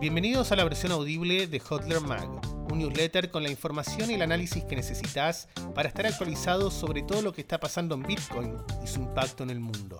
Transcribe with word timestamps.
Bienvenidos 0.00 0.50
a 0.50 0.56
la 0.56 0.64
versión 0.64 0.90
audible 0.90 1.46
de 1.46 1.60
Hotler 1.60 2.00
Mag, 2.00 2.28
un 2.70 2.78
newsletter 2.78 3.30
con 3.30 3.44
la 3.44 3.48
información 3.48 4.10
y 4.10 4.14
el 4.14 4.22
análisis 4.22 4.64
que 4.64 4.74
necesitas 4.74 5.48
para 5.72 5.88
estar 5.88 6.04
actualizado 6.04 6.72
sobre 6.72 7.02
todo 7.02 7.22
lo 7.22 7.32
que 7.32 7.42
está 7.42 7.60
pasando 7.60 7.94
en 7.94 8.02
Bitcoin 8.02 8.56
y 8.82 8.88
su 8.88 9.00
impacto 9.00 9.44
en 9.44 9.50
el 9.50 9.60
mundo. 9.60 9.98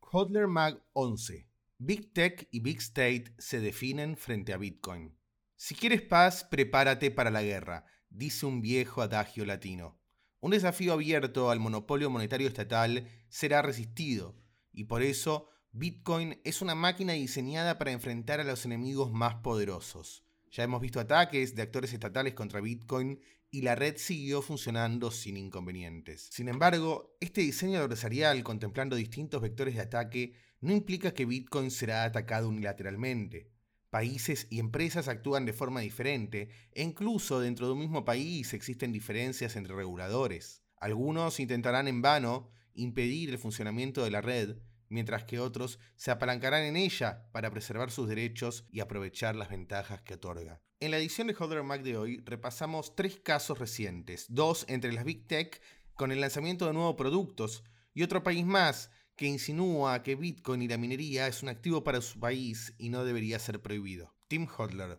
Hodler 0.00 0.46
Mag 0.46 0.80
11. 0.92 1.48
Big 1.78 2.12
Tech 2.12 2.48
y 2.52 2.60
Big 2.60 2.78
State 2.78 3.34
se 3.38 3.58
definen 3.58 4.16
frente 4.16 4.52
a 4.52 4.56
Bitcoin. 4.56 5.18
Si 5.56 5.74
quieres 5.74 6.00
paz, 6.00 6.44
prepárate 6.44 7.10
para 7.10 7.30
la 7.30 7.42
guerra, 7.42 7.86
dice 8.08 8.46
un 8.46 8.62
viejo 8.62 9.02
adagio 9.02 9.44
latino. 9.44 9.99
Un 10.40 10.52
desafío 10.52 10.94
abierto 10.94 11.50
al 11.50 11.60
monopolio 11.60 12.08
monetario 12.08 12.48
estatal 12.48 13.06
será 13.28 13.60
resistido, 13.60 14.34
y 14.72 14.84
por 14.84 15.02
eso 15.02 15.48
Bitcoin 15.72 16.40
es 16.44 16.62
una 16.62 16.74
máquina 16.74 17.12
diseñada 17.12 17.78
para 17.78 17.92
enfrentar 17.92 18.40
a 18.40 18.44
los 18.44 18.64
enemigos 18.64 19.12
más 19.12 19.36
poderosos. 19.36 20.24
Ya 20.50 20.64
hemos 20.64 20.80
visto 20.80 20.98
ataques 20.98 21.54
de 21.54 21.62
actores 21.62 21.92
estatales 21.92 22.34
contra 22.34 22.60
Bitcoin 22.60 23.20
y 23.50 23.62
la 23.62 23.74
red 23.74 23.96
siguió 23.98 24.42
funcionando 24.42 25.10
sin 25.10 25.36
inconvenientes. 25.36 26.28
Sin 26.32 26.48
embargo, 26.48 27.16
este 27.20 27.42
diseño 27.42 27.78
adversarial 27.78 28.42
contemplando 28.42 28.96
distintos 28.96 29.42
vectores 29.42 29.74
de 29.74 29.82
ataque 29.82 30.34
no 30.60 30.72
implica 30.72 31.12
que 31.12 31.26
Bitcoin 31.26 31.70
será 31.70 32.04
atacado 32.04 32.48
unilateralmente. 32.48 33.50
Países 33.90 34.46
y 34.50 34.60
empresas 34.60 35.08
actúan 35.08 35.44
de 35.44 35.52
forma 35.52 35.80
diferente 35.80 36.48
e 36.72 36.82
incluso 36.84 37.40
dentro 37.40 37.66
de 37.66 37.72
un 37.72 37.80
mismo 37.80 38.04
país 38.04 38.54
existen 38.54 38.92
diferencias 38.92 39.56
entre 39.56 39.74
reguladores. 39.74 40.62
Algunos 40.76 41.40
intentarán 41.40 41.88
en 41.88 42.00
vano 42.00 42.52
impedir 42.72 43.30
el 43.30 43.38
funcionamiento 43.38 44.04
de 44.04 44.12
la 44.12 44.20
red, 44.20 44.58
mientras 44.88 45.24
que 45.24 45.40
otros 45.40 45.80
se 45.96 46.12
apalancarán 46.12 46.62
en 46.62 46.76
ella 46.76 47.28
para 47.32 47.50
preservar 47.50 47.90
sus 47.90 48.08
derechos 48.08 48.64
y 48.70 48.78
aprovechar 48.78 49.34
las 49.34 49.50
ventajas 49.50 50.02
que 50.02 50.14
otorga. 50.14 50.62
En 50.78 50.92
la 50.92 50.98
edición 50.98 51.26
de 51.26 51.34
Hodler 51.34 51.64
Mac 51.64 51.82
de 51.82 51.96
hoy 51.96 52.22
repasamos 52.24 52.94
tres 52.94 53.18
casos 53.18 53.58
recientes, 53.58 54.26
dos 54.28 54.66
entre 54.68 54.92
las 54.92 55.04
Big 55.04 55.26
Tech 55.26 55.60
con 55.94 56.12
el 56.12 56.20
lanzamiento 56.20 56.66
de 56.66 56.74
nuevos 56.74 56.94
productos 56.94 57.64
y 57.92 58.04
otro 58.04 58.22
país 58.22 58.46
más 58.46 58.90
que 59.20 59.26
insinúa 59.26 60.02
que 60.02 60.14
Bitcoin 60.14 60.62
y 60.62 60.68
la 60.68 60.78
minería 60.78 61.26
es 61.26 61.42
un 61.42 61.50
activo 61.50 61.84
para 61.84 62.00
su 62.00 62.18
país 62.18 62.72
y 62.78 62.88
no 62.88 63.04
debería 63.04 63.38
ser 63.38 63.60
prohibido. 63.60 64.14
Tim 64.28 64.48
Hodler. 64.48 64.98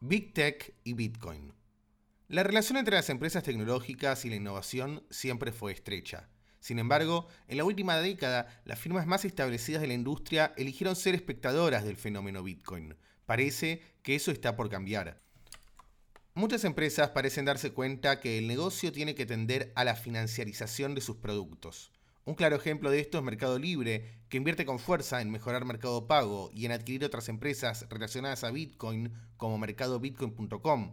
Big 0.00 0.34
Tech 0.34 0.74
y 0.82 0.94
Bitcoin. 0.94 1.54
La 2.26 2.42
relación 2.42 2.76
entre 2.76 2.96
las 2.96 3.08
empresas 3.08 3.44
tecnológicas 3.44 4.24
y 4.24 4.30
la 4.30 4.34
innovación 4.34 5.06
siempre 5.10 5.52
fue 5.52 5.70
estrecha. 5.70 6.28
Sin 6.58 6.80
embargo, 6.80 7.28
en 7.46 7.58
la 7.58 7.64
última 7.64 7.96
década, 7.98 8.60
las 8.64 8.80
firmas 8.80 9.06
más 9.06 9.24
establecidas 9.24 9.80
de 9.80 9.86
la 9.86 9.94
industria 9.94 10.54
eligieron 10.56 10.96
ser 10.96 11.14
espectadoras 11.14 11.84
del 11.84 11.96
fenómeno 11.96 12.42
Bitcoin. 12.42 12.96
Parece 13.26 13.80
que 14.02 14.16
eso 14.16 14.32
está 14.32 14.56
por 14.56 14.70
cambiar. 14.70 15.22
Muchas 16.36 16.64
empresas 16.64 17.08
parecen 17.08 17.46
darse 17.46 17.72
cuenta 17.72 18.20
que 18.20 18.36
el 18.36 18.46
negocio 18.46 18.92
tiene 18.92 19.14
que 19.14 19.24
tender 19.24 19.72
a 19.74 19.84
la 19.84 19.96
financiarización 19.96 20.94
de 20.94 21.00
sus 21.00 21.16
productos. 21.16 21.92
Un 22.26 22.34
claro 22.34 22.56
ejemplo 22.56 22.90
de 22.90 23.00
esto 23.00 23.16
es 23.16 23.24
Mercado 23.24 23.58
Libre, 23.58 24.20
que 24.28 24.36
invierte 24.36 24.66
con 24.66 24.78
fuerza 24.78 25.22
en 25.22 25.30
mejorar 25.30 25.64
Mercado 25.64 26.06
Pago 26.06 26.50
y 26.52 26.66
en 26.66 26.72
adquirir 26.72 27.06
otras 27.06 27.30
empresas 27.30 27.86
relacionadas 27.88 28.44
a 28.44 28.50
Bitcoin 28.50 29.14
como 29.38 29.56
mercadobitcoin.com, 29.56 30.92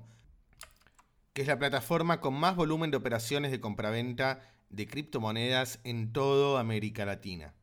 que 1.33 1.41
es 1.41 1.47
la 1.49 1.59
plataforma 1.59 2.21
con 2.21 2.35
más 2.35 2.55
volumen 2.55 2.89
de 2.89 2.95
operaciones 2.95 3.51
de 3.51 3.59
compraventa 3.59 4.49
de 4.69 4.87
criptomonedas 4.87 5.81
en 5.83 6.13
toda 6.13 6.61
América 6.61 7.03
Latina. 7.03 7.53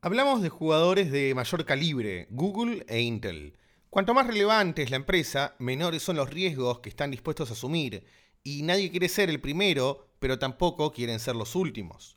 Hablamos 0.00 0.42
de 0.42 0.48
jugadores 0.48 1.12
de 1.12 1.32
mayor 1.36 1.64
calibre, 1.64 2.26
Google 2.30 2.84
e 2.88 3.00
Intel. 3.00 3.56
Cuanto 3.94 4.12
más 4.12 4.26
relevante 4.26 4.82
es 4.82 4.90
la 4.90 4.96
empresa, 4.96 5.54
menores 5.60 6.02
son 6.02 6.16
los 6.16 6.28
riesgos 6.28 6.80
que 6.80 6.88
están 6.88 7.12
dispuestos 7.12 7.50
a 7.50 7.52
asumir, 7.52 8.04
y 8.42 8.64
nadie 8.64 8.90
quiere 8.90 9.08
ser 9.08 9.30
el 9.30 9.40
primero, 9.40 10.08
pero 10.18 10.36
tampoco 10.36 10.90
quieren 10.90 11.20
ser 11.20 11.36
los 11.36 11.54
últimos. 11.54 12.16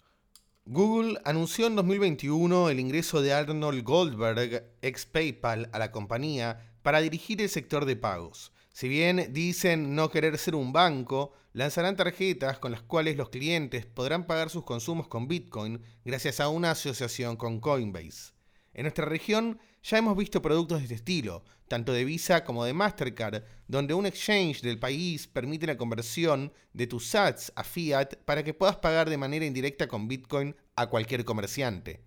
Google 0.66 1.20
anunció 1.24 1.68
en 1.68 1.76
2021 1.76 2.72
el 2.72 2.80
ingreso 2.80 3.22
de 3.22 3.32
Arnold 3.32 3.84
Goldberg, 3.84 4.74
ex 4.82 5.06
PayPal, 5.06 5.70
a 5.72 5.78
la 5.78 5.92
compañía 5.92 6.74
para 6.82 7.00
dirigir 7.00 7.44
el 7.44 7.50
sector 7.50 7.86
de 7.86 7.96
pagos. 7.96 8.52
Si 8.74 8.88
bien 8.88 9.32
dicen 9.32 9.94
no 9.94 10.10
querer 10.10 10.40
ser 10.40 10.56
un 10.56 10.74
banco, 10.74 11.34
lanzarán 11.54 11.96
tarjetas 11.96 12.58
con 12.58 12.72
las 12.72 12.82
cuales 12.82 13.18
los 13.18 13.30
clientes 13.30 13.86
podrán 13.86 14.26
pagar 14.26 14.50
sus 14.50 14.64
consumos 14.64 15.08
con 15.08 15.28
Bitcoin 15.28 15.84
gracias 16.04 16.40
a 16.40 16.50
una 16.50 16.72
asociación 16.72 17.36
con 17.36 17.60
Coinbase. 17.60 18.37
En 18.78 18.84
nuestra 18.84 19.06
región 19.06 19.60
ya 19.82 19.98
hemos 19.98 20.16
visto 20.16 20.40
productos 20.40 20.78
de 20.78 20.84
este 20.84 20.96
estilo, 20.96 21.44
tanto 21.68 21.94
de 21.94 22.06
Visa 22.06 22.44
como 22.44 22.64
de 22.64 22.74
Mastercard, 22.74 23.44
donde 23.68 23.96
un 23.96 24.06
exchange 24.06 24.62
del 24.62 24.78
país 24.78 25.26
permite 25.26 25.66
la 25.66 25.78
conversión 25.78 26.54
de 26.74 26.86
tus 26.86 27.08
SATs 27.08 27.52
a 27.56 27.64
fiat 27.64 28.18
para 28.26 28.44
que 28.44 28.54
puedas 28.54 28.78
pagar 28.78 29.10
de 29.10 29.18
manera 29.18 29.48
indirecta 29.48 29.88
con 29.88 30.08
Bitcoin 30.08 30.56
a 30.76 30.86
cualquier 30.90 31.26
comerciante. 31.26 32.04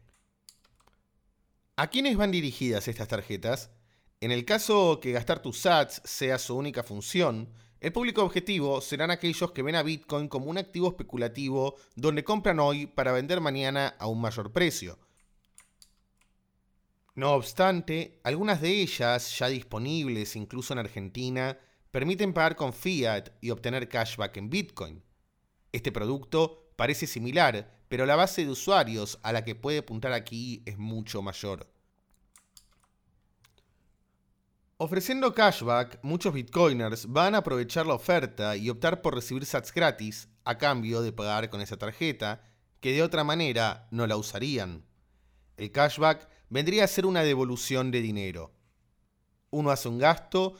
¿A 1.75 1.89
quiénes 1.91 2.17
van 2.17 2.31
dirigidas 2.31 2.87
estas 2.87 3.09
tarjetas? 3.09 3.73
En 4.21 4.31
el 4.31 4.45
caso 4.45 5.01
que 5.01 5.11
gastar 5.11 5.43
tus 5.43 5.59
SATs 5.59 6.03
sea 6.05 6.39
su 6.39 6.57
única 6.57 6.85
función, 6.85 7.53
el 7.81 7.91
público 7.93 8.23
objetivo 8.23 8.81
serán 8.81 9.11
aquellos 9.11 9.51
que 9.51 9.63
ven 9.63 9.75
a 9.75 9.83
Bitcoin 9.83 10.29
como 10.29 10.47
un 10.47 10.59
activo 10.59 10.91
especulativo 10.91 11.75
donde 11.97 12.23
compran 12.23 12.61
hoy 12.61 12.87
para 12.87 13.11
vender 13.11 13.41
mañana 13.41 13.97
a 13.99 14.07
un 14.07 14.21
mayor 14.21 14.53
precio 14.53 15.01
no 17.21 17.35
obstante, 17.35 18.19
algunas 18.25 18.63
de 18.63 18.81
ellas, 18.81 19.39
ya 19.39 19.49
disponibles 19.49 20.37
incluso 20.37 20.73
en 20.73 20.79
Argentina, 20.79 21.59
permiten 21.91 22.33
pagar 22.33 22.57
con 22.57 22.73
fiat 22.73 23.29
y 23.43 23.51
obtener 23.51 23.91
cashback 23.91 24.39
en 24.39 24.49
Bitcoin. 24.49 25.05
Este 25.71 25.93
producto 25.93 26.73
parece 26.77 27.07
similar, 27.07 27.85
pero 27.91 28.07
la 28.07 28.17
base 28.17 28.47
de 28.47 28.51
usuarios 28.51 29.19
a 29.23 29.33
la 29.33 29.45
que 29.45 29.55
puede 29.55 29.81
apuntar 29.81 30.15
aquí 30.15 30.63
es 30.65 30.79
mucho 30.79 31.21
mayor. 31.21 31.71
Ofreciendo 34.79 35.35
cashback, 35.35 35.99
muchos 36.03 36.33
bitcoiners 36.33 37.05
van 37.07 37.35
a 37.35 37.39
aprovechar 37.39 37.85
la 37.85 37.95
oferta 37.95 38.57
y 38.57 38.71
optar 38.71 39.03
por 39.03 39.15
recibir 39.15 39.45
sats 39.45 39.75
gratis 39.75 40.31
a 40.45 40.57
cambio 40.57 41.03
de 41.03 41.13
pagar 41.13 41.51
con 41.51 41.61
esa 41.61 41.77
tarjeta, 41.77 42.43
que 42.81 42.93
de 42.93 43.03
otra 43.03 43.25
manera 43.25 43.89
no 43.91 44.07
la 44.07 44.17
usarían. 44.17 44.87
El 45.59 45.71
cashback 45.71 46.40
vendría 46.51 46.85
a 46.85 46.89
ser 46.89 47.07
una 47.07 47.23
devolución 47.23 47.91
de 47.91 48.03
dinero. 48.03 48.53
Uno 49.51 49.71
hace 49.71 49.89
un 49.89 49.99
gasto, 49.99 50.55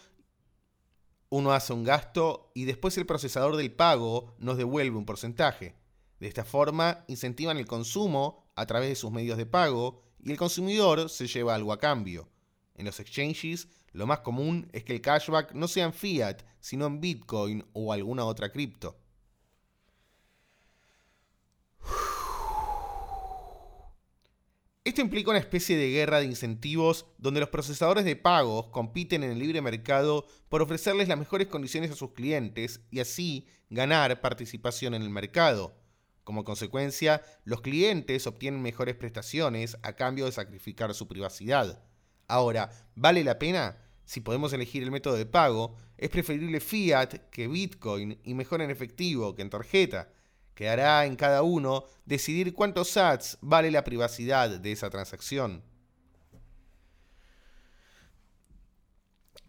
uno 1.29 1.53
hace 1.53 1.73
un 1.73 1.85
gasto 1.85 2.51
y 2.55 2.65
después 2.65 2.97
el 2.97 3.07
procesador 3.07 3.57
del 3.57 3.73
pago 3.73 4.35
nos 4.39 4.57
devuelve 4.57 4.97
un 4.97 5.05
porcentaje. 5.05 5.75
De 6.19 6.29
esta 6.29 6.45
forma, 6.45 7.05
incentivan 7.09 7.57
el 7.57 7.67
consumo 7.67 8.51
a 8.57 8.67
través 8.67 8.89
de 8.89 8.97
sus 8.97 9.11
medios 9.11 9.37
de 9.37 9.47
pago 9.47 10.03
y 10.23 10.31
el 10.31 10.37
consumidor 10.37 11.09
se 11.11 11.27
lleva 11.27 11.55
algo 11.55 11.73
a 11.73 11.79
cambio. 11.79 12.29
En 12.75 12.87
los 12.87 13.01
exchanges, 13.01 13.69
lo 13.93 14.07
más 14.07 14.21
común 14.21 14.69
es 14.73 14.85
que 14.85 14.95
el 14.95 15.01
cashback 15.01 15.53
no 15.53 15.67
sea 15.67 15.87
en 15.87 15.93
fiat, 15.93 16.43
sino 16.61 16.87
en 16.87 17.01
Bitcoin 17.01 17.65
o 17.73 17.93
alguna 17.93 18.25
otra 18.25 18.51
cripto. 18.51 18.97
Esto 24.91 25.03
implica 25.03 25.31
una 25.31 25.39
especie 25.39 25.77
de 25.77 25.89
guerra 25.89 26.19
de 26.19 26.25
incentivos 26.25 27.07
donde 27.17 27.39
los 27.39 27.51
procesadores 27.51 28.05
de 28.05 28.17
pagos 28.17 28.67
compiten 28.73 29.23
en 29.23 29.31
el 29.31 29.39
libre 29.39 29.63
mercado 29.63 30.27
por 30.49 30.63
ofrecerles 30.63 31.07
las 31.07 31.17
mejores 31.17 31.47
condiciones 31.47 31.93
a 31.93 31.95
sus 31.95 32.11
clientes 32.11 32.81
y 32.91 32.99
así 32.99 33.47
ganar 33.69 34.21
participación 34.21 34.95
en 34.95 35.03
el 35.03 35.11
mercado. 35.11 35.77
Como 36.25 36.43
consecuencia, 36.43 37.23
los 37.45 37.61
clientes 37.61 38.27
obtienen 38.27 38.63
mejores 38.63 38.97
prestaciones 38.97 39.79
a 39.85 39.93
cambio 39.93 40.25
de 40.25 40.33
sacrificar 40.33 40.93
su 40.93 41.07
privacidad. 41.07 41.85
Ahora, 42.27 42.71
¿vale 42.97 43.23
la 43.23 43.39
pena? 43.39 43.79
Si 44.05 44.21
podemos 44.21 44.53
elegir 44.53 44.83
el 44.83 44.91
método 44.91 45.15
de 45.15 45.25
pago, 45.25 45.77
es 45.99 46.11
preferible 46.11 46.59
fiat 46.59 47.31
que 47.31 47.47
Bitcoin 47.47 48.19
y 48.25 48.35
mejor 48.35 48.61
en 48.61 48.73
efectivo 48.73 49.37
que 49.37 49.43
en 49.43 49.51
tarjeta. 49.51 50.13
Quedará 50.61 51.07
en 51.07 51.17
cada 51.17 51.41
uno 51.41 51.85
decidir 52.05 52.53
cuántos 52.53 52.91
sats 52.91 53.39
vale 53.41 53.71
la 53.71 53.83
privacidad 53.83 54.51
de 54.51 54.73
esa 54.73 54.91
transacción. 54.91 55.63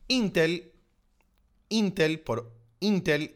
Intel, 0.07 0.71
Intel 1.67 2.21
por 2.21 2.53
Intel, 2.79 3.35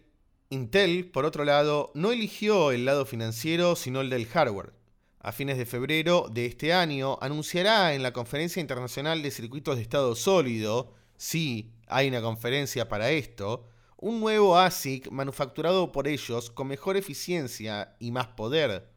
Intel, 0.50 1.12
por 1.12 1.26
otro 1.26 1.44
lado, 1.44 1.92
no 1.96 2.14
eligió 2.14 2.72
el 2.72 2.86
lado 2.86 3.06
financiero, 3.06 3.76
sino 3.76 4.00
el 4.00 4.10
del 4.10 4.28
hardware. 4.28 4.72
A 5.20 5.34
fines 5.34 5.58
de 5.58 5.66
febrero 5.66 6.30
de 6.32 6.46
este 6.46 6.72
año 6.72 7.18
anunciará 7.20 7.94
en 7.94 8.04
la 8.04 8.14
Conferencia 8.14 8.62
Internacional 8.62 9.22
de 9.22 9.32
Circuitos 9.32 9.76
de 9.76 9.82
Estado 9.82 10.16
Sólido, 10.16 10.94
sí, 11.18 11.74
hay 11.88 12.08
una 12.08 12.22
conferencia 12.22 12.88
para 12.88 13.12
esto, 13.12 13.66
un 14.06 14.20
nuevo 14.20 14.56
ASIC 14.56 15.10
manufacturado 15.10 15.92
por 15.92 16.08
ellos 16.08 16.52
con 16.52 16.68
mejor 16.68 16.96
eficiencia 16.96 17.96
y 17.98 18.12
más 18.12 18.28
poder. 18.28 18.94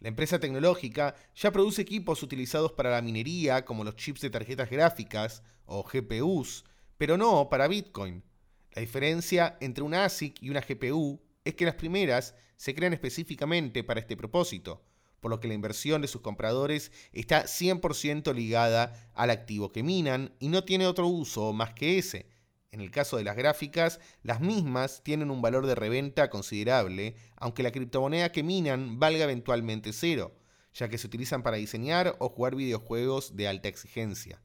La 0.00 0.08
empresa 0.08 0.38
tecnológica 0.38 1.14
ya 1.34 1.50
produce 1.50 1.80
equipos 1.80 2.22
utilizados 2.22 2.70
para 2.70 2.90
la 2.90 3.00
minería 3.00 3.64
como 3.64 3.84
los 3.84 3.96
chips 3.96 4.20
de 4.20 4.28
tarjetas 4.28 4.68
gráficas 4.68 5.42
o 5.64 5.82
GPUs, 5.82 6.66
pero 6.98 7.16
no 7.16 7.48
para 7.48 7.68
Bitcoin. 7.68 8.22
La 8.72 8.82
diferencia 8.82 9.56
entre 9.62 9.82
un 9.82 9.94
ASIC 9.94 10.42
y 10.42 10.50
una 10.50 10.60
GPU 10.60 11.22
es 11.42 11.54
que 11.54 11.64
las 11.64 11.76
primeras 11.76 12.34
se 12.56 12.74
crean 12.74 12.92
específicamente 12.92 13.82
para 13.82 14.00
este 14.00 14.14
propósito, 14.14 14.84
por 15.20 15.30
lo 15.30 15.40
que 15.40 15.48
la 15.48 15.54
inversión 15.54 16.02
de 16.02 16.08
sus 16.08 16.20
compradores 16.20 16.92
está 17.12 17.44
100% 17.44 18.34
ligada 18.34 19.10
al 19.14 19.30
activo 19.30 19.72
que 19.72 19.82
minan 19.82 20.34
y 20.38 20.48
no 20.48 20.64
tiene 20.64 20.86
otro 20.86 21.06
uso 21.06 21.54
más 21.54 21.72
que 21.72 21.96
ese. 21.96 22.33
En 22.74 22.80
el 22.80 22.90
caso 22.90 23.16
de 23.16 23.22
las 23.22 23.36
gráficas, 23.36 24.00
las 24.24 24.40
mismas 24.40 25.04
tienen 25.04 25.30
un 25.30 25.40
valor 25.40 25.64
de 25.64 25.76
reventa 25.76 26.28
considerable, 26.28 27.14
aunque 27.36 27.62
la 27.62 27.70
criptomoneda 27.70 28.32
que 28.32 28.42
minan 28.42 28.98
valga 28.98 29.22
eventualmente 29.22 29.92
cero, 29.92 30.34
ya 30.72 30.88
que 30.88 30.98
se 30.98 31.06
utilizan 31.06 31.44
para 31.44 31.56
diseñar 31.56 32.16
o 32.18 32.30
jugar 32.30 32.56
videojuegos 32.56 33.36
de 33.36 33.46
alta 33.46 33.68
exigencia. 33.68 34.42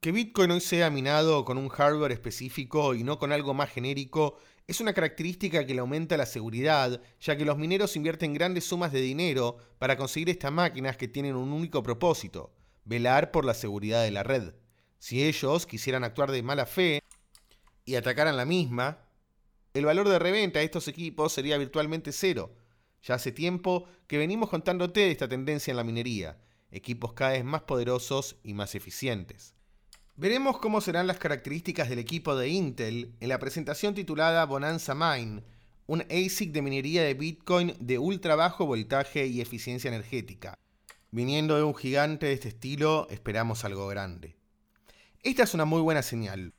Que 0.00 0.10
Bitcoin 0.10 0.52
hoy 0.52 0.62
sea 0.62 0.88
minado 0.88 1.44
con 1.44 1.58
un 1.58 1.68
hardware 1.68 2.12
específico 2.12 2.94
y 2.94 3.04
no 3.04 3.18
con 3.18 3.30
algo 3.30 3.52
más 3.52 3.68
genérico 3.68 4.38
es 4.66 4.80
una 4.80 4.94
característica 4.94 5.66
que 5.66 5.74
le 5.74 5.80
aumenta 5.80 6.16
la 6.16 6.24
seguridad, 6.24 7.02
ya 7.20 7.36
que 7.36 7.44
los 7.44 7.58
mineros 7.58 7.94
invierten 7.94 8.32
grandes 8.32 8.64
sumas 8.64 8.90
de 8.90 9.02
dinero 9.02 9.58
para 9.78 9.98
conseguir 9.98 10.30
estas 10.30 10.50
máquinas 10.50 10.96
que 10.96 11.08
tienen 11.08 11.36
un 11.36 11.52
único 11.52 11.82
propósito, 11.82 12.54
velar 12.86 13.32
por 13.32 13.44
la 13.44 13.52
seguridad 13.52 14.02
de 14.02 14.12
la 14.12 14.22
red. 14.22 14.54
Si 14.98 15.24
ellos 15.24 15.66
quisieran 15.66 16.04
actuar 16.04 16.30
de 16.30 16.42
mala 16.42 16.66
fe 16.66 17.02
y 17.84 17.94
atacaran 17.94 18.36
la 18.36 18.44
misma, 18.44 18.98
el 19.74 19.84
valor 19.84 20.08
de 20.08 20.18
reventa 20.18 20.58
de 20.58 20.64
estos 20.64 20.88
equipos 20.88 21.32
sería 21.32 21.56
virtualmente 21.56 22.12
cero. 22.12 22.54
Ya 23.02 23.14
hace 23.14 23.30
tiempo 23.30 23.86
que 24.06 24.18
venimos 24.18 24.50
contándote 24.50 25.00
de 25.00 25.10
esta 25.10 25.28
tendencia 25.28 25.70
en 25.70 25.76
la 25.76 25.84
minería, 25.84 26.38
equipos 26.72 27.12
cada 27.12 27.32
vez 27.32 27.44
más 27.44 27.62
poderosos 27.62 28.36
y 28.42 28.54
más 28.54 28.74
eficientes. 28.74 29.54
Veremos 30.16 30.58
cómo 30.58 30.80
serán 30.80 31.06
las 31.06 31.18
características 31.18 31.88
del 31.88 32.00
equipo 32.00 32.34
de 32.34 32.48
Intel 32.48 33.14
en 33.20 33.28
la 33.28 33.38
presentación 33.38 33.94
titulada 33.94 34.44
Bonanza 34.46 34.96
Mine, 34.96 35.44
un 35.86 36.02
ASIC 36.10 36.50
de 36.50 36.60
minería 36.60 37.04
de 37.04 37.14
Bitcoin 37.14 37.74
de 37.78 37.98
ultra 37.98 38.34
bajo 38.34 38.66
voltaje 38.66 39.26
y 39.26 39.40
eficiencia 39.40 39.86
energética. 39.88 40.58
Viniendo 41.12 41.56
de 41.56 41.62
un 41.62 41.74
gigante 41.74 42.26
de 42.26 42.32
este 42.32 42.48
estilo, 42.48 43.06
esperamos 43.10 43.64
algo 43.64 43.86
grande. 43.86 44.37
Esta 45.22 45.42
es 45.42 45.54
una 45.54 45.64
muy 45.64 45.80
buena 45.80 46.02
señal, 46.02 46.52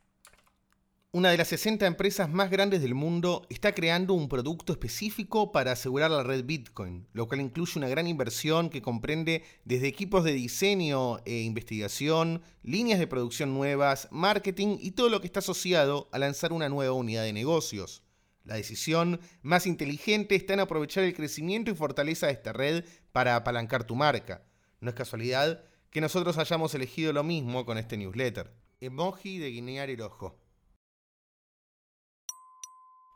una 1.11 1.31
de 1.31 1.37
las 1.37 1.47
60 1.47 1.87
empresas 1.87 2.29
más 2.29 2.51
grandes 2.51 2.83
del 2.83 2.93
mundo 2.93 3.47
está 3.49 3.73
creando 3.73 4.13
un 4.13 4.29
producto 4.29 4.73
específico 4.73 5.51
para 5.51 5.71
asegurar 5.71 6.11
la 6.11 6.21
red 6.21 6.45
Bitcoin, 6.45 7.07
lo 7.13 7.27
cual 7.27 7.41
incluye 7.41 7.79
una 7.79 7.87
gran 7.87 8.05
inversión 8.05 8.69
que 8.69 8.83
comprende 8.83 9.43
desde 9.65 9.87
equipos 9.87 10.23
de 10.23 10.33
diseño 10.33 11.17
e 11.25 11.39
investigación, 11.39 12.43
líneas 12.61 12.99
de 12.99 13.07
producción 13.07 13.55
nuevas, 13.55 14.07
marketing 14.11 14.77
y 14.79 14.91
todo 14.91 15.09
lo 15.09 15.19
que 15.19 15.25
está 15.25 15.39
asociado 15.39 16.09
a 16.11 16.19
lanzar 16.19 16.53
una 16.53 16.69
nueva 16.69 16.93
unidad 16.93 17.23
de 17.23 17.33
negocios. 17.33 18.03
La 18.43 18.55
decisión 18.55 19.19
más 19.41 19.65
inteligente 19.65 20.35
está 20.35 20.53
en 20.53 20.59
aprovechar 20.59 21.05
el 21.05 21.15
crecimiento 21.15 21.71
y 21.71 21.75
fortaleza 21.75 22.27
de 22.27 22.33
esta 22.33 22.53
red 22.53 22.85
para 23.13 23.35
apalancar 23.35 23.83
tu 23.83 23.95
marca. 23.95 24.43
No 24.79 24.89
es 24.89 24.95
casualidad 24.95 25.63
que 25.91 26.01
nosotros 26.01 26.37
hayamos 26.37 26.75
elegido 26.75 27.13
lo 27.13 27.23
mismo 27.23 27.65
con 27.65 27.77
este 27.77 27.97
newsletter. 27.97 28.53
Emoji 28.79 29.39
de 29.39 29.51
guinear 29.51 29.89
el 29.89 30.01
ojo. 30.01 30.39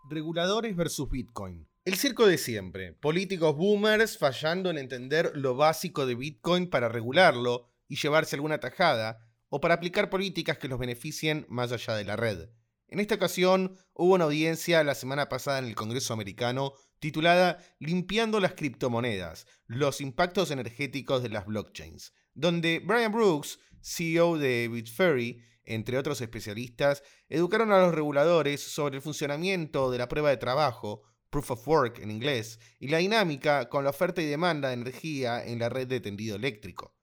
Reguladores 0.09 0.75
versus 0.75 1.09
Bitcoin. 1.09 1.67
El 1.85 1.95
circo 1.95 2.25
de 2.25 2.37
siempre. 2.37 2.93
Políticos 2.93 3.55
boomers 3.55 4.17
fallando 4.17 4.69
en 4.69 4.77
entender 4.77 5.31
lo 5.35 5.55
básico 5.55 6.05
de 6.05 6.15
Bitcoin 6.15 6.69
para 6.69 6.89
regularlo 6.89 7.69
y 7.87 7.95
llevarse 7.95 8.35
alguna 8.35 8.59
tajada, 8.59 9.19
o 9.49 9.61
para 9.61 9.75
aplicar 9.75 10.09
políticas 10.09 10.57
que 10.57 10.67
los 10.67 10.79
beneficien 10.79 11.45
más 11.47 11.71
allá 11.71 11.93
de 11.93 12.05
la 12.05 12.15
red. 12.15 12.49
En 12.87 12.99
esta 12.99 13.15
ocasión 13.15 13.75
hubo 13.93 14.15
una 14.15 14.23
audiencia 14.23 14.83
la 14.83 14.95
semana 14.95 15.29
pasada 15.29 15.59
en 15.59 15.65
el 15.65 15.75
Congreso 15.75 16.13
americano 16.13 16.73
titulada 16.99 17.59
Limpiando 17.79 18.39
las 18.39 18.53
criptomonedas, 18.53 19.45
los 19.67 20.01
impactos 20.01 20.51
energéticos 20.51 21.21
de 21.21 21.29
las 21.29 21.45
blockchains, 21.45 22.13
donde 22.33 22.81
Brian 22.83 23.11
Brooks, 23.11 23.59
CEO 23.81 24.37
de 24.37 24.69
Bitferry, 24.69 25.41
entre 25.65 25.97
otros 25.97 26.21
especialistas, 26.21 27.03
educaron 27.29 27.71
a 27.71 27.79
los 27.79 27.93
reguladores 27.93 28.61
sobre 28.61 28.97
el 28.97 29.01
funcionamiento 29.01 29.91
de 29.91 29.97
la 29.97 30.07
prueba 30.07 30.29
de 30.29 30.37
trabajo, 30.37 31.03
proof 31.29 31.51
of 31.51 31.67
work 31.67 31.99
en 31.99 32.11
inglés, 32.11 32.59
y 32.79 32.89
la 32.89 32.99
dinámica 32.99 33.69
con 33.69 33.83
la 33.83 33.89
oferta 33.89 34.21
y 34.21 34.25
demanda 34.25 34.69
de 34.69 34.75
energía 34.75 35.43
en 35.45 35.59
la 35.59 35.69
red 35.69 35.87
de 35.87 35.99
tendido 35.99 36.35
eléctrico. 36.35 36.95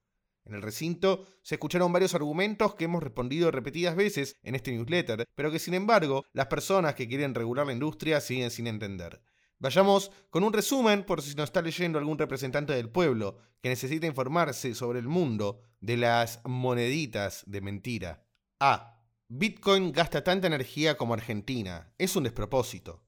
En 0.44 0.54
el 0.54 0.62
recinto 0.62 1.26
se 1.42 1.56
escucharon 1.56 1.92
varios 1.92 2.14
argumentos 2.14 2.74
que 2.74 2.84
hemos 2.84 3.02
respondido 3.02 3.50
repetidas 3.50 3.94
veces 3.94 4.36
en 4.42 4.54
este 4.54 4.72
newsletter, 4.72 5.24
pero 5.34 5.50
que 5.50 5.58
sin 5.58 5.74
embargo 5.74 6.24
las 6.32 6.46
personas 6.46 6.94
que 6.94 7.08
quieren 7.08 7.34
regular 7.34 7.66
la 7.66 7.72
industria 7.72 8.20
siguen 8.20 8.50
sin 8.50 8.66
entender. 8.66 9.22
Vayamos 9.60 10.10
con 10.30 10.42
un 10.42 10.54
resumen 10.54 11.04
por 11.04 11.20
si 11.20 11.34
nos 11.34 11.44
está 11.44 11.60
leyendo 11.60 11.98
algún 11.98 12.18
representante 12.18 12.72
del 12.72 12.88
pueblo 12.88 13.36
que 13.60 13.68
necesita 13.68 14.06
informarse 14.06 14.74
sobre 14.74 15.00
el 15.00 15.06
mundo 15.06 15.60
de 15.80 15.98
las 15.98 16.40
moneditas 16.46 17.44
de 17.46 17.60
mentira. 17.60 18.26
A. 18.58 19.04
Bitcoin 19.28 19.92
gasta 19.92 20.24
tanta 20.24 20.46
energía 20.46 20.96
como 20.96 21.12
Argentina. 21.12 21.92
Es 21.98 22.16
un 22.16 22.24
despropósito. 22.24 23.04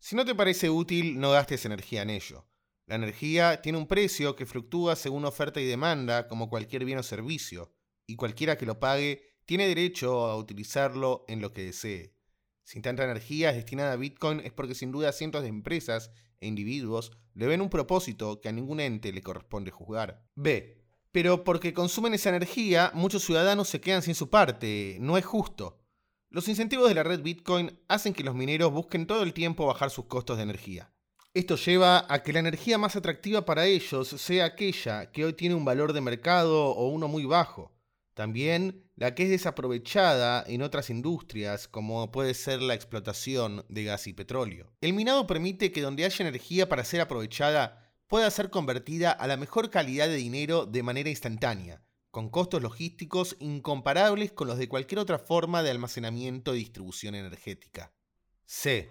Si 0.00 0.16
no 0.16 0.24
te 0.24 0.34
parece 0.34 0.70
útil, 0.70 1.20
no 1.20 1.30
gastes 1.30 1.64
energía 1.66 2.02
en 2.02 2.10
ello. 2.10 2.48
La 2.86 2.96
energía 2.96 3.62
tiene 3.62 3.78
un 3.78 3.86
precio 3.86 4.34
que 4.34 4.44
fluctúa 4.44 4.96
según 4.96 5.24
oferta 5.24 5.60
y 5.60 5.66
demanda, 5.66 6.26
como 6.26 6.50
cualquier 6.50 6.84
bien 6.84 6.98
o 6.98 7.04
servicio, 7.04 7.72
y 8.08 8.16
cualquiera 8.16 8.58
que 8.58 8.66
lo 8.66 8.80
pague 8.80 9.36
tiene 9.44 9.68
derecho 9.68 10.26
a 10.26 10.36
utilizarlo 10.36 11.24
en 11.28 11.40
lo 11.40 11.52
que 11.52 11.62
desee. 11.62 12.16
Si 12.64 12.80
tanta 12.80 13.04
energía 13.04 13.50
es 13.50 13.56
destinada 13.56 13.92
a 13.92 13.96
Bitcoin 13.96 14.40
es 14.40 14.52
porque 14.52 14.74
sin 14.74 14.92
duda 14.92 15.12
cientos 15.12 15.42
de 15.42 15.48
empresas 15.48 16.10
e 16.40 16.46
individuos 16.46 17.12
le 17.34 17.46
ven 17.46 17.60
un 17.60 17.70
propósito 17.70 18.40
que 18.40 18.48
a 18.48 18.52
ningún 18.52 18.80
ente 18.80 19.12
le 19.12 19.22
corresponde 19.22 19.70
juzgar. 19.70 20.24
B 20.34 20.82
pero 21.12 21.44
porque 21.44 21.74
consumen 21.74 22.14
esa 22.14 22.30
energía, 22.30 22.90
muchos 22.94 23.22
ciudadanos 23.22 23.68
se 23.68 23.82
quedan 23.82 24.02
sin 24.02 24.14
su 24.14 24.30
parte. 24.30 24.96
No 24.98 25.18
es 25.18 25.26
justo. 25.26 25.78
Los 26.30 26.48
incentivos 26.48 26.88
de 26.88 26.94
la 26.94 27.02
red 27.02 27.20
Bitcoin 27.20 27.78
hacen 27.86 28.14
que 28.14 28.24
los 28.24 28.34
mineros 28.34 28.72
busquen 28.72 29.06
todo 29.06 29.22
el 29.22 29.34
tiempo 29.34 29.66
bajar 29.66 29.90
sus 29.90 30.06
costos 30.06 30.38
de 30.38 30.44
energía. 30.44 30.90
Esto 31.34 31.56
lleva 31.56 32.06
a 32.08 32.22
que 32.22 32.32
la 32.32 32.38
energía 32.38 32.78
más 32.78 32.96
atractiva 32.96 33.44
para 33.44 33.66
ellos 33.66 34.08
sea 34.08 34.46
aquella 34.46 35.12
que 35.12 35.26
hoy 35.26 35.34
tiene 35.34 35.54
un 35.54 35.66
valor 35.66 35.92
de 35.92 36.00
mercado 36.00 36.70
o 36.70 36.88
uno 36.88 37.08
muy 37.08 37.26
bajo. 37.26 37.72
También 38.14 38.84
la 38.96 39.14
que 39.14 39.24
es 39.24 39.30
desaprovechada 39.30 40.44
en 40.46 40.62
otras 40.62 40.90
industrias, 40.90 41.66
como 41.66 42.12
puede 42.12 42.34
ser 42.34 42.60
la 42.60 42.74
explotación 42.74 43.64
de 43.68 43.84
gas 43.84 44.06
y 44.06 44.12
petróleo. 44.12 44.72
El 44.80 44.92
minado 44.92 45.26
permite 45.26 45.72
que 45.72 45.80
donde 45.80 46.04
haya 46.04 46.26
energía 46.26 46.68
para 46.68 46.84
ser 46.84 47.00
aprovechada, 47.00 47.82
pueda 48.06 48.30
ser 48.30 48.50
convertida 48.50 49.10
a 49.10 49.26
la 49.26 49.38
mejor 49.38 49.70
calidad 49.70 50.06
de 50.06 50.16
dinero 50.16 50.66
de 50.66 50.82
manera 50.82 51.08
instantánea, 51.08 51.82
con 52.10 52.28
costos 52.28 52.60
logísticos 52.60 53.36
incomparables 53.40 54.32
con 54.32 54.48
los 54.48 54.58
de 54.58 54.68
cualquier 54.68 54.98
otra 54.98 55.18
forma 55.18 55.62
de 55.62 55.70
almacenamiento 55.70 56.54
y 56.54 56.58
distribución 56.58 57.14
energética. 57.14 57.94
C. 58.44 58.90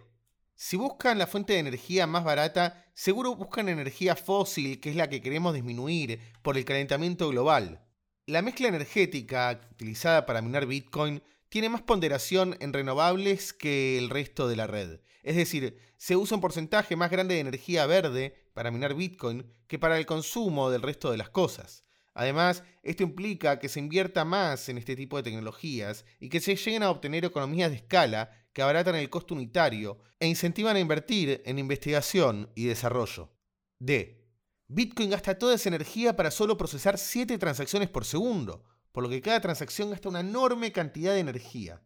Si 0.56 0.76
buscan 0.76 1.20
la 1.20 1.28
fuente 1.28 1.54
de 1.54 1.60
energía 1.60 2.08
más 2.08 2.24
barata, 2.24 2.92
seguro 2.96 3.36
buscan 3.36 3.70
energía 3.70 4.16
fósil, 4.16 4.80
que 4.80 4.90
es 4.90 4.96
la 4.96 5.08
que 5.10 5.22
queremos 5.22 5.54
disminuir 5.54 6.20
por 6.42 6.58
el 6.58 6.66
calentamiento 6.66 7.30
global. 7.30 7.86
La 8.28 8.44
mezcla 8.44 8.68
energética 8.68 9.60
utilizada 9.72 10.28
para 10.28 10.44
minar 10.44 10.68
Bitcoin 10.68 11.24
tiene 11.50 11.70
más 11.70 11.82
ponderación 11.82 12.56
en 12.60 12.72
renovables 12.72 13.52
que 13.52 13.98
el 13.98 14.12
resto 14.12 14.48
de 14.48 14.56
la 14.56 14.68
red. 14.68 15.00
Es 15.24 15.36
decir, 15.36 15.80
se 15.98 16.16
usa 16.16 16.36
un 16.36 16.42
porcentaje 16.42 16.96
más 16.96 17.10
grande 17.10 17.34
de 17.36 17.42
energía 17.42 17.88
verde 17.88 18.36
para 18.54 18.70
minar 18.70 18.94
Bitcoin 18.94 19.52
que 19.68 19.80
para 19.80 19.98
el 19.98 20.06
consumo 20.06 20.70
del 20.70 20.84
resto 20.84 21.10
de 21.10 21.18
las 21.18 21.30
cosas. 21.30 21.84
Además, 22.14 22.64
esto 22.84 23.02
implica 23.02 23.58
que 23.58 23.70
se 23.70 23.80
invierta 23.80 24.24
más 24.24 24.70
en 24.70 24.78
este 24.78 24.96
tipo 24.96 25.18
de 25.18 25.24
tecnologías 25.24 26.06
y 26.20 26.30
que 26.30 26.42
se 26.42 26.56
lleguen 26.56 26.84
a 26.84 26.92
obtener 26.92 27.26
economías 27.26 27.72
de 27.72 27.78
escala 27.78 28.32
que 28.54 28.62
abaratan 28.62 28.96
el 28.96 29.10
costo 29.10 29.34
unitario 29.34 29.98
e 30.20 30.28
incentivan 30.28 30.76
a 30.76 30.80
invertir 30.80 31.42
en 31.46 31.58
investigación 31.58 32.52
y 32.54 32.66
desarrollo. 32.66 33.34
D. 33.80 34.21
Bitcoin 34.74 35.10
gasta 35.10 35.38
toda 35.38 35.56
esa 35.56 35.68
energía 35.68 36.16
para 36.16 36.32
solo 36.32 36.56
procesar 36.56 36.98
7 36.98 37.38
transacciones 37.38 37.90
por 37.90 38.06
segundo, 38.06 38.64
por 38.94 39.04
lo 39.04 39.10
que 39.10 39.20
cada 39.20 39.42
transacción 39.42 39.90
gasta 39.90 40.08
una 40.08 40.22
enorme 40.22 40.72
cantidad 40.72 41.14
de 41.14 41.20
energía. 41.20 41.82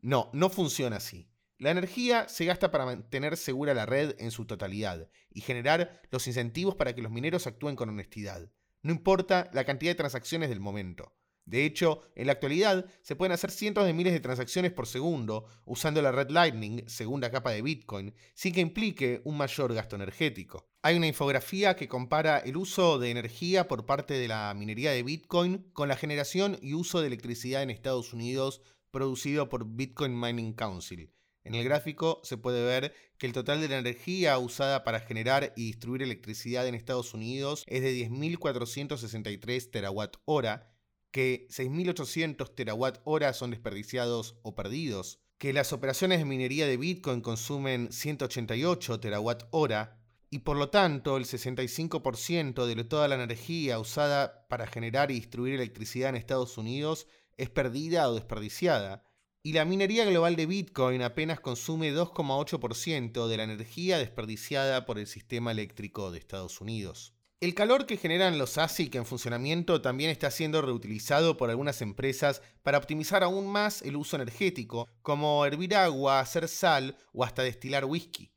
No, 0.00 0.30
no 0.32 0.48
funciona 0.48 0.98
así. 0.98 1.28
La 1.58 1.72
energía 1.72 2.28
se 2.28 2.44
gasta 2.44 2.70
para 2.70 2.84
mantener 2.84 3.36
segura 3.36 3.74
la 3.74 3.84
red 3.84 4.14
en 4.20 4.30
su 4.30 4.44
totalidad 4.44 5.10
y 5.32 5.40
generar 5.40 6.02
los 6.12 6.28
incentivos 6.28 6.76
para 6.76 6.94
que 6.94 7.02
los 7.02 7.10
mineros 7.10 7.48
actúen 7.48 7.74
con 7.74 7.88
honestidad. 7.88 8.48
No 8.82 8.92
importa 8.92 9.50
la 9.52 9.64
cantidad 9.64 9.90
de 9.90 9.96
transacciones 9.96 10.50
del 10.50 10.60
momento. 10.60 11.12
De 11.50 11.64
hecho, 11.64 12.02
en 12.14 12.26
la 12.26 12.32
actualidad 12.34 12.86
se 13.02 13.16
pueden 13.16 13.32
hacer 13.32 13.50
cientos 13.50 13.84
de 13.84 13.92
miles 13.92 14.12
de 14.12 14.20
transacciones 14.20 14.70
por 14.70 14.86
segundo 14.86 15.46
usando 15.64 16.00
la 16.00 16.12
red 16.12 16.30
Lightning, 16.30 16.88
segunda 16.88 17.32
capa 17.32 17.50
de 17.50 17.60
Bitcoin, 17.60 18.14
sin 18.34 18.54
que 18.54 18.60
implique 18.60 19.20
un 19.24 19.36
mayor 19.36 19.74
gasto 19.74 19.96
energético. 19.96 20.70
Hay 20.82 20.96
una 20.96 21.08
infografía 21.08 21.74
que 21.74 21.88
compara 21.88 22.38
el 22.38 22.56
uso 22.56 23.00
de 23.00 23.10
energía 23.10 23.66
por 23.66 23.84
parte 23.84 24.14
de 24.14 24.28
la 24.28 24.54
minería 24.54 24.92
de 24.92 25.02
Bitcoin 25.02 25.68
con 25.72 25.88
la 25.88 25.96
generación 25.96 26.56
y 26.62 26.74
uso 26.74 27.00
de 27.00 27.08
electricidad 27.08 27.64
en 27.64 27.70
Estados 27.70 28.12
Unidos 28.12 28.62
producido 28.92 29.48
por 29.48 29.66
Bitcoin 29.66 30.18
Mining 30.18 30.52
Council. 30.52 31.12
En 31.42 31.56
el 31.56 31.64
gráfico 31.64 32.20
se 32.22 32.36
puede 32.36 32.64
ver 32.64 32.94
que 33.18 33.26
el 33.26 33.32
total 33.32 33.60
de 33.60 33.68
la 33.68 33.78
energía 33.78 34.38
usada 34.38 34.84
para 34.84 35.00
generar 35.00 35.52
y 35.56 35.66
distribuir 35.66 36.02
electricidad 36.02 36.68
en 36.68 36.76
Estados 36.76 37.12
Unidos 37.12 37.64
es 37.66 37.82
de 37.82 38.08
10.463 38.08 39.70
terawatt 39.70 40.16
hora 40.26 40.69
que 41.10 41.46
6.800 41.50 42.54
terawatt 42.54 43.00
hora 43.04 43.32
son 43.32 43.50
desperdiciados 43.50 44.36
o 44.42 44.54
perdidos, 44.54 45.20
que 45.38 45.52
las 45.52 45.72
operaciones 45.72 46.18
de 46.18 46.24
minería 46.24 46.66
de 46.66 46.76
Bitcoin 46.76 47.20
consumen 47.20 47.92
188 47.92 49.00
terawatt 49.00 49.44
hora 49.50 50.00
y 50.30 50.40
por 50.40 50.56
lo 50.56 50.70
tanto 50.70 51.16
el 51.16 51.24
65% 51.24 52.66
de 52.66 52.84
toda 52.84 53.08
la 53.08 53.16
energía 53.16 53.78
usada 53.80 54.46
para 54.48 54.66
generar 54.66 55.10
y 55.10 55.14
distribuir 55.14 55.54
electricidad 55.54 56.10
en 56.10 56.16
Estados 56.16 56.56
Unidos 56.56 57.08
es 57.36 57.50
perdida 57.50 58.08
o 58.08 58.14
desperdiciada, 58.14 59.02
y 59.42 59.54
la 59.54 59.64
minería 59.64 60.04
global 60.04 60.36
de 60.36 60.44
Bitcoin 60.44 61.02
apenas 61.02 61.40
consume 61.40 61.94
2,8% 61.94 63.26
de 63.26 63.36
la 63.38 63.44
energía 63.44 63.98
desperdiciada 63.98 64.84
por 64.84 64.98
el 64.98 65.06
sistema 65.06 65.50
eléctrico 65.50 66.10
de 66.10 66.18
Estados 66.18 66.60
Unidos. 66.60 67.14
El 67.40 67.54
calor 67.54 67.86
que 67.86 67.96
generan 67.96 68.36
los 68.36 68.58
ASIC 68.58 68.96
en 68.96 69.06
funcionamiento 69.06 69.80
también 69.80 70.10
está 70.10 70.30
siendo 70.30 70.60
reutilizado 70.60 71.38
por 71.38 71.48
algunas 71.48 71.80
empresas 71.80 72.42
para 72.62 72.76
optimizar 72.76 73.22
aún 73.22 73.46
más 73.46 73.80
el 73.80 73.96
uso 73.96 74.16
energético, 74.16 74.90
como 75.00 75.46
hervir 75.46 75.74
agua, 75.74 76.20
hacer 76.20 76.48
sal 76.48 76.98
o 77.14 77.24
hasta 77.24 77.42
destilar 77.42 77.86
whisky. 77.86 78.30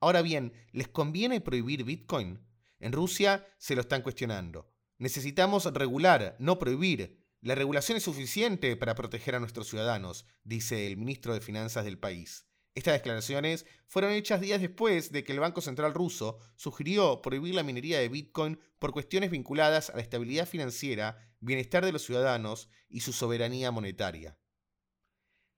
Ahora 0.00 0.20
bien, 0.20 0.52
¿les 0.72 0.88
conviene 0.88 1.40
prohibir 1.40 1.84
Bitcoin? 1.84 2.40
En 2.80 2.90
Rusia 2.90 3.46
se 3.56 3.76
lo 3.76 3.82
están 3.82 4.02
cuestionando. 4.02 4.68
Necesitamos 4.98 5.72
regular, 5.72 6.34
no 6.40 6.58
prohibir. 6.58 7.24
La 7.42 7.54
regulación 7.54 7.98
es 7.98 8.02
suficiente 8.02 8.76
para 8.76 8.96
proteger 8.96 9.36
a 9.36 9.40
nuestros 9.40 9.68
ciudadanos, 9.68 10.26
dice 10.42 10.88
el 10.88 10.96
ministro 10.96 11.34
de 11.34 11.40
Finanzas 11.40 11.84
del 11.84 12.00
país. 12.00 12.49
Estas 12.74 12.94
declaraciones 12.94 13.66
fueron 13.86 14.12
hechas 14.12 14.40
días 14.40 14.60
después 14.60 15.10
de 15.10 15.24
que 15.24 15.32
el 15.32 15.40
Banco 15.40 15.60
Central 15.60 15.92
ruso 15.92 16.38
sugirió 16.54 17.20
prohibir 17.20 17.54
la 17.54 17.64
minería 17.64 17.98
de 17.98 18.08
Bitcoin 18.08 18.60
por 18.78 18.92
cuestiones 18.92 19.30
vinculadas 19.30 19.90
a 19.90 19.96
la 19.96 20.02
estabilidad 20.02 20.46
financiera, 20.46 21.34
bienestar 21.40 21.84
de 21.84 21.92
los 21.92 22.02
ciudadanos 22.02 22.70
y 22.88 23.00
su 23.00 23.12
soberanía 23.12 23.72
monetaria. 23.72 24.38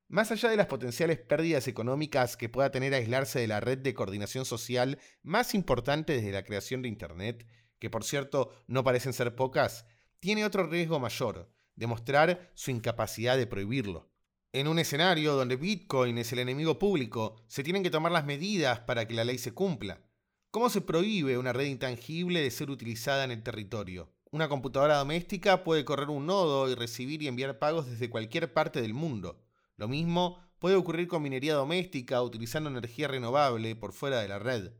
Más 0.09 0.31
allá 0.31 0.50
de 0.50 0.57
las 0.57 0.66
potenciales 0.66 1.19
pérdidas 1.19 1.69
económicas 1.69 2.37
que 2.37 2.49
pueda 2.49 2.71
tener 2.71 2.92
aislarse 2.95 3.40
de 3.40 3.47
la 3.47 3.61
red 3.61 3.78
de 3.78 3.95
coordinación 3.95 4.45
social 4.45 4.99
más 5.23 5.54
importante 5.54 6.14
desde 6.14 6.33
la 6.33 6.45
creación 6.45 6.83
de 6.83 6.88
Internet, 6.88 7.47
que 7.78 7.90
por 7.90 8.04
cierto 8.04 8.52
no 8.66 8.85
parecen 8.85 9.12
ser 9.12 9.35
pocas, 9.35 9.87
tiene 10.21 10.45
otro 10.45 10.66
riesgo 10.66 11.00
mayor, 11.00 11.50
demostrar 11.76 12.52
su 12.54 12.71
incapacidad 12.71 13.37
de 13.37 13.47
prohibirlo. 13.47 14.12
En 14.54 14.68
un 14.68 14.78
escenario 14.78 15.35
donde 15.35 15.56
Bitcoin 15.56 16.18
es 16.18 16.30
el 16.35 16.38
enemigo 16.38 16.78
público, 16.78 17.37
se 17.49 17.62
tienen 17.62 17.82
que 17.82 17.88
tomar 17.88 18.12
las 18.12 18.26
medidas 18.26 18.80
para 18.80 19.09
que 19.09 19.14
la 19.14 19.25
ley 19.25 19.38
se 19.38 19.54
cumpla. 19.54 20.02
¿Cómo 20.50 20.68
se 20.68 20.82
prohíbe 20.82 21.38
una 21.38 21.54
red 21.54 21.64
intangible 21.64 22.42
de 22.42 22.50
ser 22.50 22.68
utilizada 22.68 23.25
en 23.25 23.30
el 23.30 23.42
territorio? 23.42 24.12
Una 24.30 24.50
computadora 24.50 24.99
doméstica 24.99 25.64
puede 25.64 25.87
correr 25.87 26.11
un 26.11 26.26
nodo 26.26 26.71
y 26.71 26.75
recibir 26.75 27.23
y 27.23 27.28
enviar 27.28 27.59
pagos 27.59 27.88
desde 27.88 28.11
cualquier 28.11 28.52
parte 28.52 28.82
del 28.82 28.92
mundo. 28.92 29.42
Lo 29.78 29.88
mismo 29.88 30.38
puede 30.59 30.76
ocurrir 30.76 31.09
con 31.09 31.23
minería 31.23 31.54
doméstica 31.54 32.23
utilizando 32.23 32.68
energía 32.68 33.09
renovable 33.09 33.75
por 33.75 33.94
fuera 33.94 34.21
de 34.21 34.28
la 34.28 34.38
red. 34.38 34.73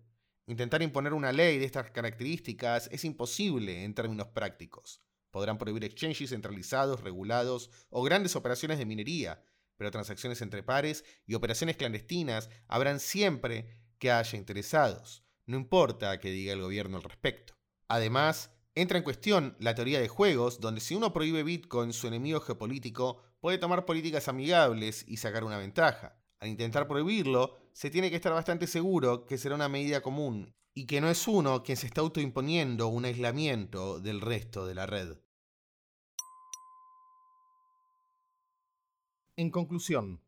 Intentar 0.47 0.83
imponer 0.83 1.15
una 1.15 1.33
ley 1.33 1.57
de 1.57 1.65
estas 1.65 1.91
características 1.93 2.91
es 2.93 3.07
imposible 3.07 3.85
en 3.85 3.95
términos 3.95 4.27
prácticos. 4.35 5.01
Podrán 5.31 5.57
prohibir 5.57 5.85
exchanges 5.85 6.29
centralizados, 6.29 7.01
regulados 7.01 7.71
o 7.89 8.03
grandes 8.03 8.37
operaciones 8.37 8.77
de 8.77 8.85
minería, 8.85 9.43
pero 9.83 9.91
transacciones 9.91 10.41
entre 10.43 10.63
pares 10.63 11.05
y 11.27 11.35
operaciones 11.35 11.77
clandestinas 11.77 12.49
habrán 12.69 13.01
siempre 13.01 13.67
que 13.99 14.13
haya 14.13 14.39
interesados, 14.39 15.25
no 15.45 15.57
importa 15.57 16.21
qué 16.21 16.31
diga 16.31 16.53
el 16.53 16.61
gobierno 16.61 16.99
al 16.99 17.03
respecto. 17.03 17.59
Además, 17.89 18.53
entra 18.77 18.99
en 18.99 19.03
cuestión 19.03 19.57
la 19.59 19.75
teoría 19.75 20.01
de 20.01 20.07
juegos, 20.07 20.61
donde 20.61 20.81
si 20.81 20.95
uno 20.95 21.13
prohíbe 21.13 21.43
Bitcoin, 21.43 21.93
su 21.93 22.07
enemigo 22.07 22.39
geopolítico 22.39 23.25
puede 23.41 23.59
tomar 23.59 23.85
políticas 23.85 24.29
amigables 24.29 25.05
y 25.09 25.17
sacar 25.17 25.43
una 25.43 25.59
ventaja. 25.59 26.17
Al 26.39 26.51
intentar 26.51 26.87
prohibirlo, 26.87 27.57
se 27.73 27.91
tiene 27.91 28.09
que 28.09 28.15
estar 28.15 28.33
bastante 28.33 28.69
seguro 28.69 29.27
que 29.27 29.37
será 29.37 29.57
una 29.57 29.69
medida 29.69 30.01
común 30.01 30.55
y 30.75 30.87
que 30.87 31.01
no 31.01 31.11
es 31.11 31.27
uno 31.27 31.65
quien 31.65 31.77
se 31.77 31.89
está 31.89 32.03
autoimponiendo 32.03 32.87
un 32.87 33.05
aislamiento 33.05 33.99
del 33.99 34.21
resto 34.21 34.65
de 34.65 34.77
la 34.77 34.87
red. 34.87 35.17
En 39.35 39.51
conclusión, 39.51 40.21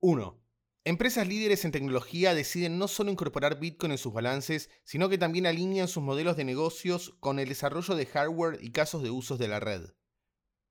1. 0.00 0.42
Empresas 0.84 1.28
líderes 1.28 1.64
en 1.64 1.70
tecnología 1.70 2.34
deciden 2.34 2.76
no 2.76 2.88
solo 2.88 3.12
incorporar 3.12 3.60
Bitcoin 3.60 3.92
en 3.92 3.98
sus 3.98 4.12
balances, 4.12 4.68
sino 4.82 5.08
que 5.08 5.16
también 5.16 5.46
alinean 5.46 5.86
sus 5.86 6.02
modelos 6.02 6.36
de 6.36 6.42
negocios 6.42 7.14
con 7.20 7.38
el 7.38 7.48
desarrollo 7.48 7.94
de 7.94 8.06
hardware 8.06 8.58
y 8.60 8.72
casos 8.72 9.04
de 9.04 9.10
usos 9.10 9.38
de 9.38 9.46
la 9.46 9.60
red. 9.60 9.90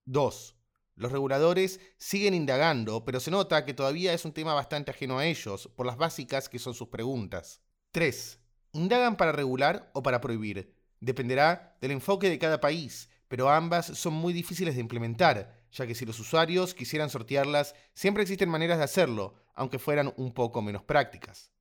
2. 0.03 0.57
Los 0.95 1.13
reguladores 1.13 1.79
siguen 1.97 2.33
indagando, 2.33 3.05
pero 3.05 3.21
se 3.21 3.31
nota 3.31 3.63
que 3.63 3.73
todavía 3.73 4.11
es 4.11 4.25
un 4.25 4.33
tema 4.33 4.53
bastante 4.53 4.91
ajeno 4.91 5.17
a 5.17 5.25
ellos, 5.25 5.69
por 5.73 5.85
las 5.85 5.95
básicas 5.95 6.49
que 6.49 6.59
son 6.59 6.73
sus 6.73 6.89
preguntas. 6.89 7.61
3. 7.91 8.37
Indagan 8.73 9.15
para 9.15 9.31
regular 9.31 9.91
o 9.93 10.03
para 10.03 10.19
prohibir. 10.19 10.75
Dependerá 10.99 11.77
del 11.79 11.91
enfoque 11.91 12.29
de 12.29 12.37
cada 12.37 12.59
país, 12.59 13.09
pero 13.29 13.49
ambas 13.49 13.85
son 13.85 14.13
muy 14.13 14.33
difíciles 14.33 14.75
de 14.75 14.81
implementar, 14.81 15.60
ya 15.71 15.87
que 15.87 15.95
si 15.95 16.05
los 16.05 16.19
usuarios 16.19 16.73
quisieran 16.73 17.09
sortearlas, 17.09 17.75
siempre 17.93 18.23
existen 18.23 18.49
maneras 18.49 18.77
de 18.77 18.83
hacerlo, 18.83 19.35
aunque 19.55 19.79
fueran 19.79 20.13
un 20.17 20.33
poco 20.33 20.61
menos 20.61 20.83
prácticas. 20.83 21.51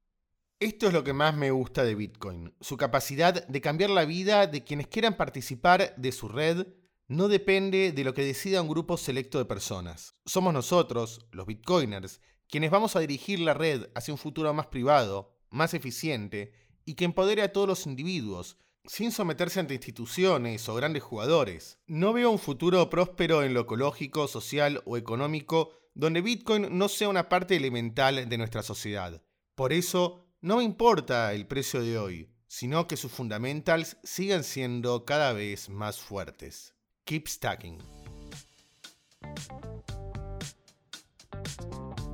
Esto 0.59 0.88
es 0.88 0.93
lo 0.93 1.05
que 1.05 1.14
más 1.14 1.35
me 1.35 1.50
gusta 1.50 1.85
de 1.85 1.95
Bitcoin, 1.95 2.55
su 2.61 2.76
capacidad 2.76 3.47
de 3.47 3.61
cambiar 3.61 3.90
la 3.90 4.05
vida 4.05 4.47
de 4.47 4.62
quienes 4.62 4.88
quieran 4.88 5.17
participar 5.17 5.95
de 5.97 6.12
su 6.12 6.29
red 6.29 6.67
no 7.09 7.29
depende 7.29 7.93
de 7.93 8.05
lo 8.05 8.14
que 8.14 8.25
decida 8.25 8.62
un 8.62 8.69
grupo 8.69 8.97
selecto 8.97 9.38
de 9.38 9.45
personas. 9.45 10.14
Somos 10.26 10.52
nosotros, 10.55 11.26
los 11.33 11.47
Bitcoiners, 11.47 12.21
quienes 12.49 12.71
vamos 12.71 12.95
a 12.95 13.00
dirigir 13.00 13.40
la 13.40 13.55
red 13.55 13.88
hacia 13.95 14.14
un 14.14 14.19
futuro 14.19 14.52
más 14.55 14.67
privado, 14.67 15.35
más 15.50 15.75
eficiente 15.75 16.52
y 16.85 16.95
que 16.95 17.05
empodere 17.05 17.43
a 17.43 17.52
todos 17.52 17.67
los 17.67 17.87
individuos, 17.87 18.59
sin 18.84 19.12
someterse 19.12 19.60
ante 19.60 19.75
instituciones 19.75 20.68
o 20.68 20.75
grandes 20.75 21.02
jugadores. 21.02 21.78
No 21.87 22.12
veo 22.12 22.30
un 22.30 22.38
futuro 22.38 22.88
próspero 22.90 23.42
en 23.42 23.54
lo 23.54 23.60
ecológico, 23.60 24.28
social 24.28 24.82
o 24.84 24.96
económico 24.96 25.72
donde 25.94 26.20
Bitcoin 26.20 26.78
no 26.78 26.88
sea 26.88 27.08
una 27.08 27.28
parte 27.28 27.56
elemental 27.56 28.28
de 28.28 28.38
nuestra 28.38 28.62
sociedad. 28.62 29.22
Por 29.54 29.72
eso, 29.72 30.25
no 30.40 30.56
me 30.56 30.64
importa 30.64 31.32
el 31.34 31.46
precio 31.46 31.82
de 31.82 31.99
hoy, 31.99 32.30
sino 32.46 32.87
que 32.87 32.96
sus 32.96 33.12
fundamentals 33.12 33.96
sigan 34.02 34.44
siendo 34.44 35.04
cada 35.04 35.32
vez 35.32 35.68
más 35.68 35.99
fuertes. 35.99 36.75
Keep 37.04 37.28
stacking. 37.28 37.78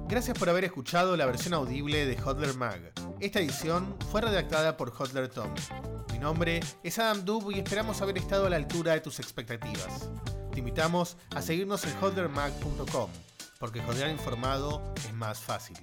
Gracias 0.08 0.38
por 0.38 0.48
haber 0.48 0.64
escuchado 0.64 1.16
la 1.16 1.26
versión 1.26 1.54
audible 1.54 2.06
de 2.06 2.20
Hodler 2.22 2.54
Mag. 2.54 2.92
Esta 3.18 3.40
edición 3.40 3.96
fue 4.10 4.20
redactada 4.20 4.76
por 4.76 4.90
Hodler 4.90 5.28
Tom. 5.28 5.50
Mi 6.12 6.18
nombre 6.18 6.60
es 6.82 6.98
Adam 6.98 7.24
Dub 7.24 7.50
y 7.50 7.58
esperamos 7.58 8.02
haber 8.02 8.18
estado 8.18 8.46
a 8.46 8.50
la 8.50 8.56
altura 8.56 8.92
de 8.92 9.00
tus 9.00 9.20
expectativas. 9.20 10.10
Te 10.52 10.58
invitamos 10.58 11.16
a 11.34 11.40
seguirnos 11.40 11.84
en 11.84 11.96
hodlermag.com, 11.98 13.10
porque 13.58 13.80
jodear 13.82 14.10
informado 14.10 14.92
es 14.96 15.14
más 15.14 15.40
fácil. 15.40 15.78